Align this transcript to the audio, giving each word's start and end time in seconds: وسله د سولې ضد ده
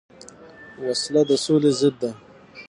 وسله 0.85 1.21
د 1.29 1.31
سولې 1.45 1.71
ضد 1.79 1.95
ده 2.01 2.11